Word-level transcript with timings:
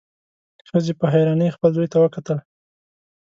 ښځې 0.67 0.93
په 0.99 1.05
حيرانۍ 1.13 1.49
خپل 1.55 1.69
زوی 1.75 1.87
ته 1.93 1.97
وکتل. 1.99 2.37